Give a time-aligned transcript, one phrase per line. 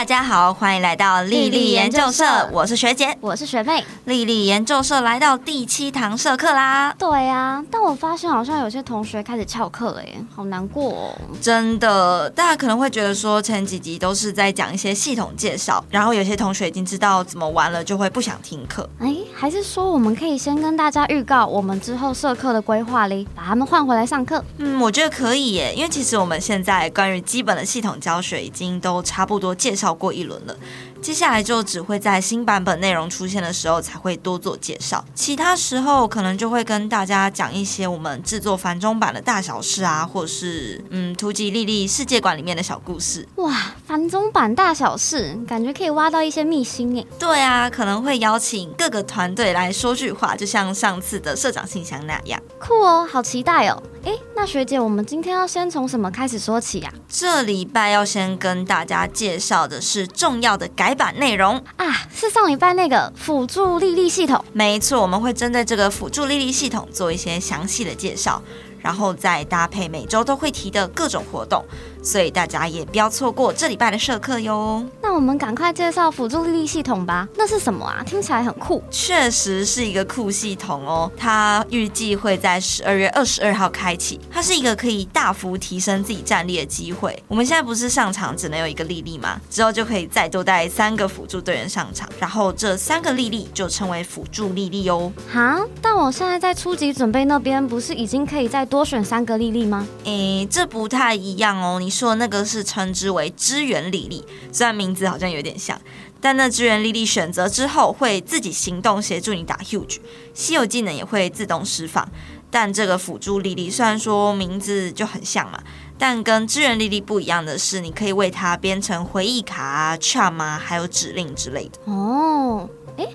[0.00, 3.84] 大家好，欢迎来到丽丽研究社，我是学姐，我是学妹。
[4.06, 6.94] 丽丽研究社来到第七堂社课啦。
[6.98, 11.14] 对呀，但我发现好像有些同学开始翘课了耶，好难过哦。
[11.42, 18.88] 真的，大家可能会觉得说前几集都是在讲一些系统介绍，然后有些同学已经知道怎么玩了，就会不想听课。
[19.00, 24.42] 哎，还是说我们可以先跟大家预告我们之后社课的规划哩，把他们换回来上课？
[24.56, 30.56] 嗯，我觉得可以耶，因为其实我们现在关于基本的系统教学已经都差不多介绍过一轮了。
[31.02, 43.26] 接下来就只会在新版本内容出现的时候才会多做介绍，其他时候可能就会跟大家讲一些我们制作繁中版的大小事啊，或者是嗯图吉丽丽世界馆里面的小故事。
[43.36, 47.06] 哇，繁中版大小事，感觉可以挖到一些秘辛诶。
[47.18, 52.38] 对啊，可能会邀请各个团队来说句话，就像上次的社长信箱那样。
[52.58, 53.82] 酷哦，好期待哦。
[54.04, 56.92] 哎，那学姐，我们今天要先从什么开始说起呀？
[57.08, 64.42] 这礼拜要先跟大家介绍的是重要的改版内容啊，是上礼拜那个辅助莉莉系统。
[64.52, 68.42] 没错，我们会针对这个辅助莉莉系统做一些详细的介绍。
[68.82, 71.62] 然后再搭配每周都会提的各种活动，
[72.02, 74.84] 所以大家也不要错过这礼拜的社课哟。
[75.02, 77.28] 那我们赶快介绍辅助丽丽系统吧。
[77.36, 78.02] 那是什么啊？
[78.04, 78.82] 听起来很酷。
[78.90, 81.10] 确实是一个酷系统哦。
[81.16, 84.20] 它预计会在十二月二十二号开启。
[84.30, 87.20] 它是一个可以大幅提升自己战力的机会。
[87.28, 89.40] 我们现在不是上场只能有一个丽丽吗？
[89.50, 95.12] 之后就可以再多带三个辅助队员上场，然后这三个丽丽就称为辅助丽丽哦。
[95.32, 95.60] 哈？
[95.82, 99.86] 但我现在在初级准备那边不是已经可以再多选三个莉莉吗？
[100.04, 101.78] 诶，这不太一样哦。
[101.80, 105.78] 你说那个是称之为支援莉莉，虽然名字好像有点像，
[106.20, 109.98] 但那支援莉莉选择之后会自己行动协助你打 huge，
[110.32, 112.08] 稀有技能也会自动释放。
[112.52, 115.62] 但这个辅助莉莉虽然说名字就很像嘛，
[115.96, 121.92] 但跟支援莉莉不一样的是，你可以为它编成回忆卡啊、charm 啊，还有指令之类的。
[121.92, 123.08] 哦，诶，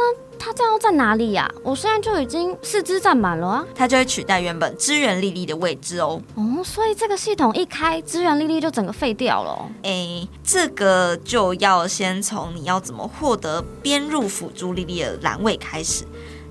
[0.00, 0.30] 那。
[0.42, 1.46] 他这样在哪里呀？
[1.62, 3.66] 我现在就已经四肢占满了啊！
[3.74, 6.18] 他就会取代原本支援丽丽的位置哦。
[6.34, 9.70] 哦，所以这个系统一开，支援丽丽就整个废掉了。
[9.82, 16.06] 哎，这个就要先从你要怎么获得编入辅助丽丽的栏位开始。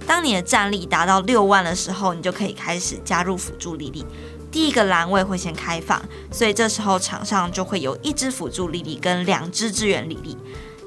[0.05, 4.05] 当你的战力达到六万的时候，你就可以开始加入辅助丽丽。
[4.51, 5.99] 第一个栏位会先开放，
[6.31, 10.37] 所以这时候场上就会有一支辅助丽丽跟两支支援丽丽。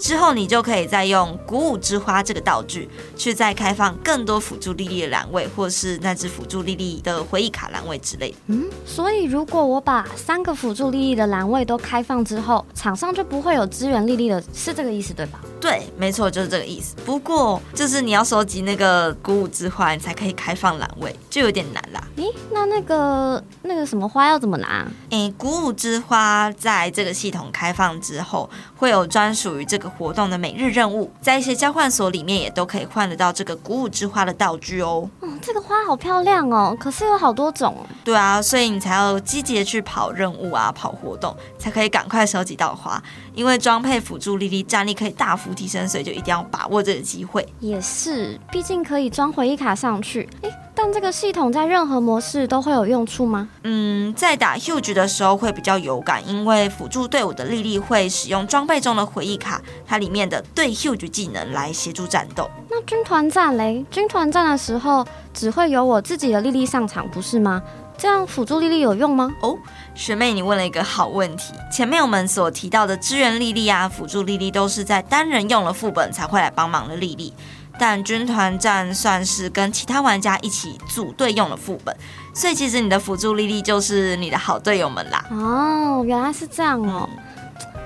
[0.02, 8.36] 之后，你就可以再用鼓舞之花这个道具，去再开放更多辅助莉莉的栏位，或是那只辅助莉莉的回忆卡栏位之类的。
[8.48, 15.40] 嗯，所以如果我把三个辅助莉莉的栏位都开放之后，场上就不会有支援莉莉的，是这个意思对吧？
[15.60, 16.96] 对，没错，就是这个意思。
[17.06, 22.01] 不过，就是你要收集那个鼓舞之花，你才可以开放栏位，就有点难啦。
[22.16, 24.84] 诶，那那个那个什么花要怎么拿？
[25.10, 29.92] 诶，鼓舞之花在这个系统开放之后，会有专属于这个。
[29.92, 35.08] 活动的每日任务，在一些交换所里面也都可以换得到这个鼓舞之花的道具哦。
[35.20, 37.76] 嗯，这个花好漂亮哦，可是有好多种。
[38.02, 43.00] 对啊，所以你才要积极的去跑任务啊，跑活动，才可以赶快收集到花。
[43.34, 47.46] 因为装配辅助莉莉战力可以大幅提升，所以就一定要把握这个机会。
[47.60, 50.28] 也是，毕竟可以装回忆卡上去。
[50.40, 50.50] 诶，
[50.84, 53.48] 但这个系统在任何模式都会有用处吗？
[53.62, 62.50] 嗯，在打 huge 的时候会比较有感，因为辅助队伍的莉莉会使用装备中的回忆卡，它里面的对 huge 技能来协助战斗。
[62.68, 63.86] 那军团战嘞？
[63.92, 67.62] 军团战的时候只会有我自己的莉莉上场，不是吗？
[67.96, 69.32] 这样辅助莉莉有用吗？
[69.40, 69.56] 哦，
[69.94, 71.52] 学妹，你问了一个好问题。
[71.70, 77.32] 前面我们所提到的支援莉莉啊，辅助莉莉都是在单人用了副本才会来帮忙的莉莉。
[77.78, 81.96] 但军团战算是跟其他玩家一起组队用了副本，
[82.34, 85.24] 所以其实你的辅助莉莉就是你的好队友们啦。
[85.30, 87.08] 哦，原来是这样哦。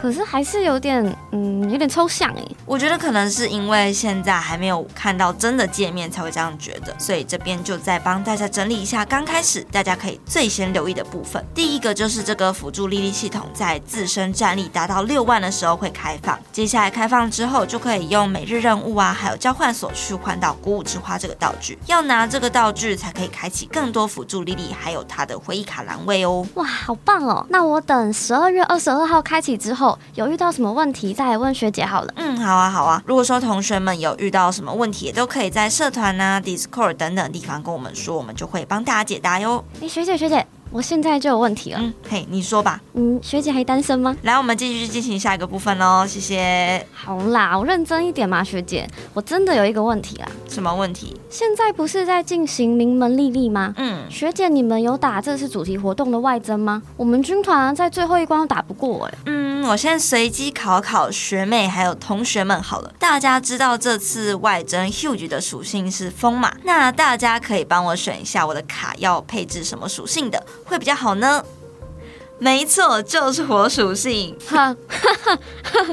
[0.01, 2.43] 可是还是有点，嗯，有点抽象哎。
[2.65, 6.95] 我觉得可能是因为现在还没有看到真的界面，才会这样觉得。
[6.99, 11.44] 所以这边就再帮大家整理一下，刚开始大家可以最先留意的部分。
[11.55, 21.79] 第一个就是这个辅助莉莉系统在自身战力达到六万的时候会开放，接下来开放之后就可以用每日任务啊，还有交换所去换到鼓舞之花这个道具。
[21.87, 26.47] 要拿这个道具才可以开启更多辅助莉莉，还有它的回忆卡栏位哦。
[26.55, 27.47] 哇，好棒哦！
[27.49, 29.86] 那我等十二月二十二号开启之后。
[30.15, 32.12] 有遇到什么问题再来问学姐好了。
[32.17, 33.03] 嗯，好啊，好啊。
[33.05, 39.62] 如果说同学们有遇到什么问题，也都可以在社团啊、Discord 等等地方跟我们说，我们就会帮大家解答哟。
[39.83, 40.47] 哎，学姐，学姐。
[40.73, 41.79] 我现在就有问题了。
[41.81, 42.81] 嗯，嘿，你说吧。
[42.94, 44.15] 嗯，学姐还单身吗？
[44.23, 46.05] 来，我们继续进行下一个部分喽。
[46.05, 46.85] 谢谢。
[46.93, 48.87] 好啦，我认真一点嘛，学姐。
[49.15, 50.29] 我真的有一个问题啦。
[50.49, 51.17] 什么问题？
[51.28, 53.75] 现在不是在进行名门丽丽吗？
[53.76, 54.11] 嗯。
[54.11, 56.82] 学姐，你们有打这次主题活动的外征吗？
[56.96, 59.14] 我们军团在最后一关都打不过哎。
[59.26, 62.93] 嗯，我先随机考考学妹还有同学们好了。
[62.99, 66.52] 大家知道这次外征 Huge 的属性是风嘛？
[66.64, 71.44] 那大家可以帮我选一下我的卡要配置什么属性的会比较好呢？
[72.38, 74.37] 没错，就是火属性。
[74.46, 75.84] 哈哈哈哈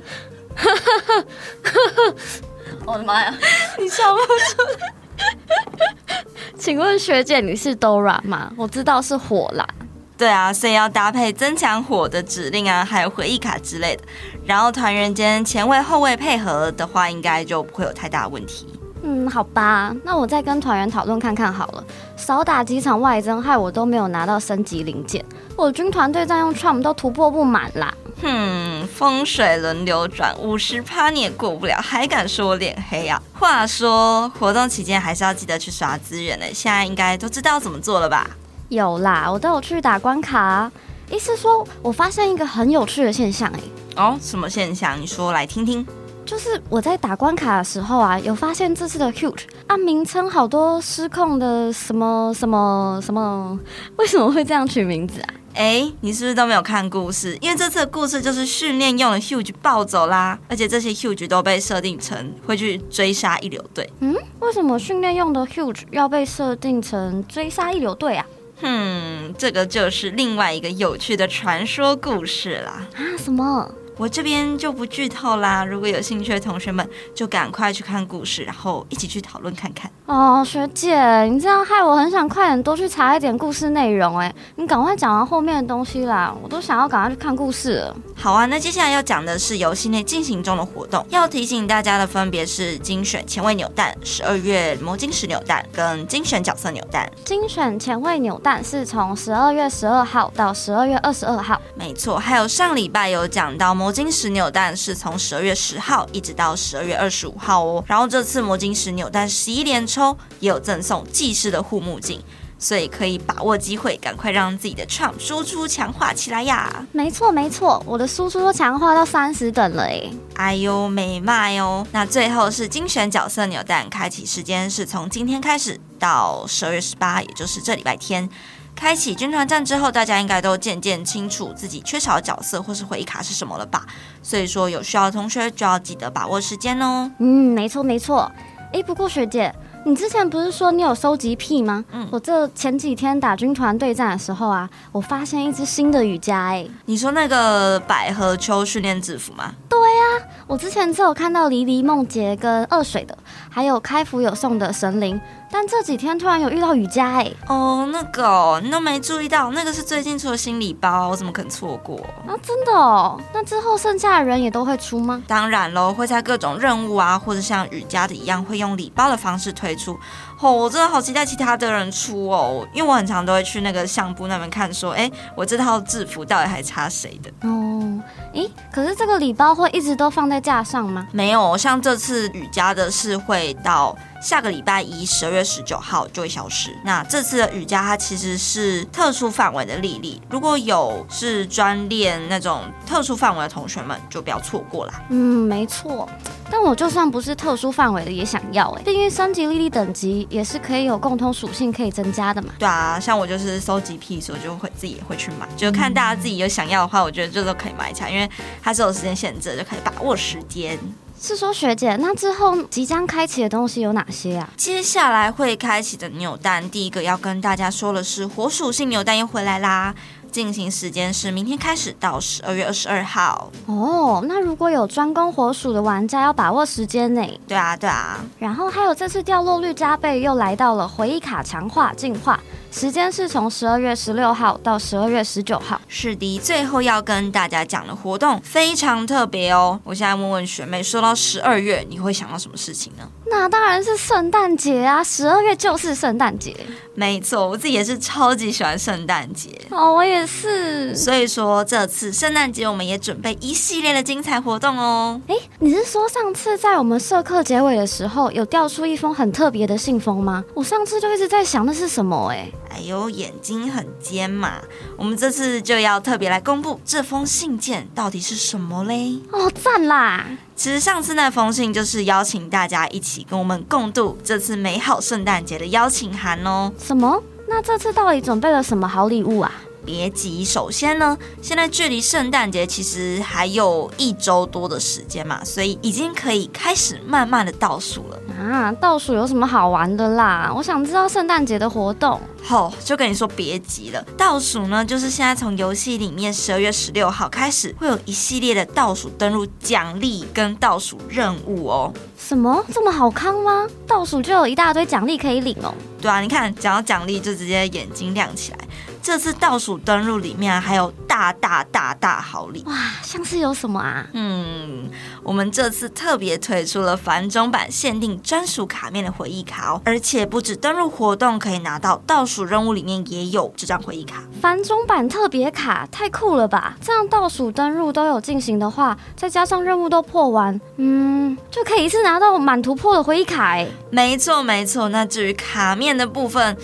[0.55, 2.13] 哈哈哈，
[2.85, 3.33] 我的妈呀！
[3.79, 5.02] 你笑不出？
[6.57, 8.51] 请问学姐你是 Dora 吗？
[8.57, 9.67] 我知道是火啦。
[10.15, 14.03] 对啊，所以要搭配增强火的指令啊，还有回忆卡之类的。
[14.45, 18.67] 然后团员间前卫后卫配合的话，应该就不会有太大问题。
[19.01, 21.83] 嗯，好吧，那我再跟团员讨论看看好了。
[22.15, 25.25] 少打几场外征，害我都没有拿到升级零件。
[25.57, 27.93] 我军团队在用 Trump 都突破不满啦。
[28.23, 33.21] 哼，风水轮流转，五十趴你也过不了，还敢说我脸黑啊？
[33.33, 38.29] 话说活动期间还是要记得去刷资源的，现在应该都知道怎么做了吧？
[38.69, 40.71] 有啦，我都有去打关卡。
[41.11, 43.59] 意思说，我发现一个很有趣的现象，哎，
[43.97, 44.99] 哦，什么现象？
[44.99, 45.85] 你说来听听。
[46.25, 53.59] 就是我在打关卡的时候啊，有发现这次的 huge 啊名称好多失控的什么什么什么，
[53.97, 55.27] 为什么会这样取名字啊？
[55.53, 57.37] 哎，你是不是都没有看故事？
[57.41, 63.89] 因为这次的故事就是训练用的 huge 暴走啦，而且这些 huge 都被设定成会去追杀一流队。
[63.99, 68.25] 嗯，为什么训练用的 huge 要被设定成追杀一流队啊？
[68.61, 72.87] 哼，这个就是另外一个有趣的传说故事啦。
[72.95, 73.69] 啊，什么？
[74.03, 76.85] 我这边就不剧透啦，如果有兴趣的同学们，
[77.15, 79.89] 就赶快去看故事，然后一起去讨论看看。
[80.05, 84.17] 哦，学姐，你这样害我很想快点多去查一点故事内容。
[84.17, 87.95] 哎，你赶快讲完后面的东西啦，我都想要赶快去看故事了。
[88.13, 97.09] 好啊，那接下来要讲的是游戏内进行中的活动，要提醒大家的分别是精选前卫扭蛋、十二月魔晶石扭蛋跟精选角色扭蛋。
[97.23, 102.19] 精选前卫扭蛋是从十二月十二号到十二月二十二号，没错。
[102.19, 103.73] 还有上礼拜有讲到。
[103.73, 112.19] 魔晶石扭蛋是从十二月十号一直到十二月二十五号哦，然后这次魔晶石扭蛋十一连抽也有赠送技师的护目镜，
[112.57, 116.85] 所以可以把握机会，赶快让自己的 Trump 输出强化起来呀！
[116.91, 120.11] 没错没错，我的输出都强化到三十等了诶。
[120.35, 121.85] 哎呦没卖哦！
[121.91, 128.27] 那最后是精选角色扭蛋，开启时间是从今天开始到十二月十八，也就是这礼拜天。
[128.75, 133.85] 开启军团战之后，大家应该都渐渐清楚自己缺少的角色或是回忆卡是什么了吧？
[134.21, 137.09] 所以说有需要的同学就要记得把握时间哦。
[137.19, 138.29] 嗯，没错没错。
[138.73, 139.53] 哎，不过学姐，
[139.85, 141.85] 你之前不是说你有收集癖吗？
[141.91, 146.49] 嗯，我这前几天打军团对战的时候啊，我发现一只新的雨夹。
[146.49, 149.53] 诶，你说那个百合秋训练制服吗？
[149.69, 153.15] 对呀，我之前只有看到黎黎梦洁跟二水的，
[153.49, 155.21] 还有开服有送的神灵。
[155.53, 161.95] 但这几天突然有遇到雨佳哎哦，那个你都没注意到，那个是最近出的新礼包，我怎么可能错过
[162.27, 162.33] 啊？
[162.41, 165.21] 真的哦，那之后剩下的人也都会出吗？
[165.27, 169.95] 当然喽，会在各种任务啊，或者像雨佳的一样，会用礼包的方式推出。
[170.43, 177.31] 哦，我真的好期待其他的人出哦，因为我很常都会去那个相簿那边看，说，哎，我这套制服到底还差谁的？
[177.47, 178.01] 哦，
[178.33, 181.07] 咦，可是这个礼包会一直都放在架上吗？
[181.13, 183.95] 没有，像这次雨佳的是会到。
[184.21, 186.73] 下个礼拜一，十二月十九号就会消失。
[186.85, 194.93] 那这次的雨佳它其实是特殊范围的莉莉，如果有是专练那种特殊范围的同学们，就不要错过啦。
[195.09, 196.07] 嗯，没错。
[196.49, 202.49] 但我就算不是特殊范围的，也想要哎，毕竟升级莉莉等级也是可以有共同属性可以增加的嘛。
[202.57, 205.47] 对啊，像我就是收集癖，所以就会自己也会去买。
[205.55, 208.27] 就看大家自己有想要的话，我觉得这都可以买起来，因为
[208.61, 210.77] 它是有时间限制，就可以把握时间。
[211.21, 214.49] 是说学姐，那之后即将开启的东西有哪些啊？
[214.57, 219.93] 接下来会开启的扭蛋，第一个要跟大家说的是火属性扭蛋又回来啦。
[220.33, 223.51] 进行时间是明天开始到十二月二十二号。
[223.67, 227.21] 哦，那如果有专攻火属的玩家要把握时间呢？
[227.47, 228.19] 对啊，对啊。
[228.39, 232.39] 然后还有这次掉落率加倍，又来到了回忆卡强化进化。
[232.71, 235.79] 时间是从十二月十六号到十二月十九号。
[235.87, 239.79] 是的，最后要跟大家讲的活动非常特别哦。
[239.83, 243.07] 我现在问问学妹，说到十二月，你会想到什么事情呢？
[243.33, 245.03] 那当然是圣诞节啊！
[245.03, 246.55] 十二月就是圣诞节。
[246.93, 250.95] 没错，我自己也是超级喜欢圣诞节哦，我也是。
[250.95, 255.19] 所以说这次圣诞节我们也准备一系列的精彩活动哦。
[255.27, 260.43] 哎，你是说上次在我们社课结尾的时候有调出一封很特别的信封吗？
[260.53, 262.51] 我上次就一直在想那是什么哎。
[262.69, 264.61] 哎呦，眼睛很尖嘛！
[264.95, 269.19] 我们这次就要特别来公布这封信件到底是什么嘞？
[269.31, 270.27] 哦，赞啦！
[270.55, 276.71] 其实上次那封信就是邀请大家一起跟我们共度这次美好圣诞节的邀请函哦。
[276.77, 277.21] 什么？
[277.47, 279.51] 那这次到底准备了什么好礼物啊？
[279.85, 288.17] 别急，首先呢，现在距离圣诞节其实还有一周多的时间嘛，所以已经可以开始慢慢的倒数了。
[288.39, 290.51] 啊，倒数有什么好玩的啦？
[290.55, 292.19] 我想知道圣诞节的活动。
[292.41, 301.93] 好，就跟你说别急了，倒数呢，就是现在从游戏里面十二月十六号开始，会有一系列的倒数登录奖励跟倒数任务哦。
[302.17, 303.67] 什么这么好康吗？
[303.87, 305.73] 倒数就有一大堆奖励可以领哦。
[306.01, 308.57] 对啊，你看讲到奖励就直接眼睛亮起来。
[309.03, 312.73] 这次倒数登录里面还有大大大大好礼哇！
[313.03, 314.07] 像是有什么啊？
[314.13, 314.89] 嗯，
[315.21, 324.23] 我们这次特别推出了繁中版限定专属卡面的回忆卡哦，而且不止登录活动可以拿到，倒数任务里面也有这张回忆卡。
[324.41, 326.77] 繁中版特别卡太酷了吧！
[326.81, 333.67] 这样倒数登录都有进行的话，再加上任务都破完，嗯，就可以一次拿到满突破的回忆卡哎。
[333.91, 336.55] 没错没错，那至于卡面的部分，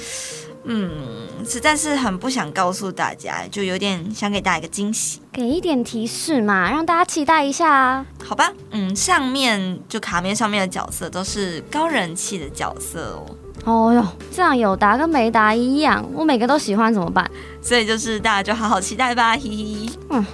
[0.63, 1.27] 嗯。
[1.45, 8.05] 实在是很不想告诉大家，就有点想给大家一个惊喜，给一点提示嘛，让大家期待一下啊。
[8.23, 13.35] 好吧，嗯，上面就卡面上面的角色都是高人气的角色哦。
[13.65, 17.29] 哦哟，这样有答跟没答一样，我每个都喜欢怎么办？
[17.61, 19.89] 所以就是大家就好好期待吧，嘿嘿。
[20.09, 20.25] 嗯，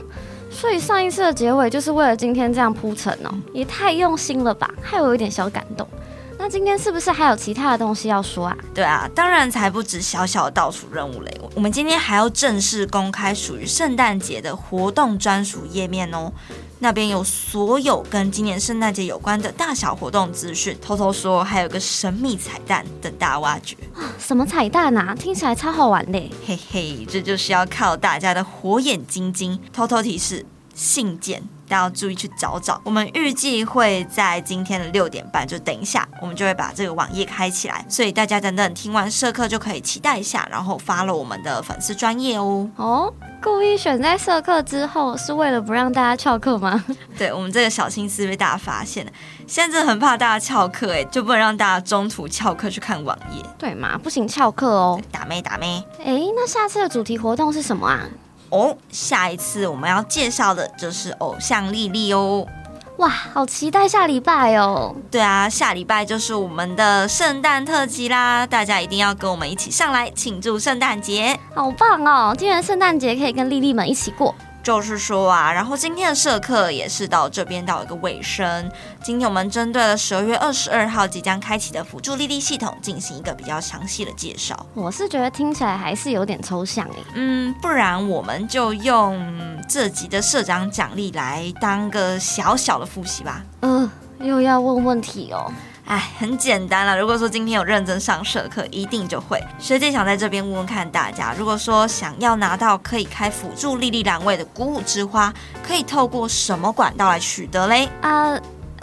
[0.51, 5.88] 所以上一次的结尾就是为了今天这样铺陈哦，也太用心了吧，害我有点小感动。
[6.45, 8.55] 那今天是不是还有其他的东西要说啊？
[8.71, 11.41] 对啊，当然才不止小小的倒数任务嘞。
[11.55, 16.31] 我们今天还要正式公开属于圣诞节的活动专属页面哦，
[16.77, 20.77] 那边有所有跟今年圣诞节有关的大小活动资讯。
[20.79, 23.75] 偷偷说，还有个神秘彩蛋等大家挖掘。
[24.19, 25.15] 什么彩蛋啊？
[25.15, 26.29] 听起来超好玩嘞！
[26.45, 29.59] 嘿嘿，这就是要靠大家的火眼金睛。
[29.73, 31.41] 偷偷提示：信件。
[31.67, 42.69] 大家要注意去找找，我们预计会在今天的六点半，就等一下，我们就会把这个网页开起来，所以大家等等听完社课就可以期待一下，然后发了我们的粉丝专业哦。
[42.75, 46.84] 哦，故意选在社课之后，是为了不让大家翘课吗？
[47.17, 49.12] 对我们这个小心思被大家发现了，
[49.48, 53.98] 现在真的很怕大家翘课，哎，就不能让大家中途翘课去看网页，对嘛？
[53.98, 55.84] 不行翘课哦，打咩打咩。
[56.00, 58.07] 哎，那下次的主题活动是什么啊？
[58.55, 62.47] 哦，下一次我们要介绍的就是偶像丽丽哦，
[62.97, 64.95] 哇，好期待下礼拜哦！
[65.12, 72.33] 对啊，下礼拜就是我们的圣诞特辑啦，大家一定要跟我们一起上来庆祝圣诞节，好棒哦！
[72.38, 74.33] 今年圣诞节可以跟丽丽们一起过。
[74.65, 78.67] 就是说啊，然后今天的社课也是到这边到一个尾声。
[79.03, 84.65] 今天我们针对了十二月二十二号即将开启的辅助丽丽系统进行一个比较详细的介绍。
[84.74, 86.95] 我是觉得听起来还是有点抽象诶。
[87.13, 93.43] 嗯，不然我们就用这集的社长奖励来当个小小的复习吧。
[93.60, 95.53] 呃，又要问问题哦。
[95.86, 96.98] 哎，很简单了。
[96.98, 99.39] 如果说今天有认真上社课，一定就会。
[99.60, 105.34] 学姐想在这边问问看大家，如果说想要拿到可以开辅助莉莉兰位的鼓舞之花，
[105.65, 107.88] 可以透过什么管道来取得嘞？
[108.01, 108.39] 啊。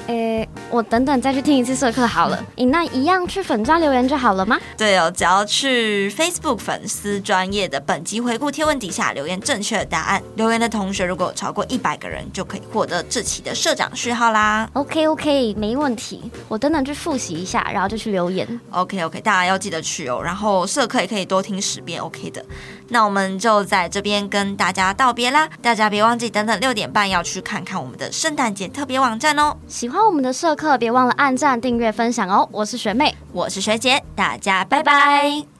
[0.08, 2.44] 诶，我等等再去听一次社课好了。
[2.56, 4.58] 你那一样去粉专留言就好了吗？
[4.76, 14.68] 对哦，只要去 Facebook 粉丝专业的本集回顾贴文底下留言正确的答案，留言的同学如果有超过一百个人，就可以获得这期的社长序号啦。
[14.72, 16.30] OK OK，没问题。
[16.48, 18.60] 我等等去复习一下，然后就去留言。
[18.70, 20.20] OK OK，大家要记得去哦。
[20.22, 22.44] 然后社课也可以多听十遍，OK 的。
[22.88, 25.48] 那我们就在这边跟大家道别啦。
[25.62, 29.56] 大家别忘记等等六点半要去看看我们的圣诞节特别网站哦。
[29.66, 32.48] 喜欢我们的社课，别忘了按赞、订阅、分享哦！
[32.50, 35.51] 我是学妹，我是学姐，大家拜拜。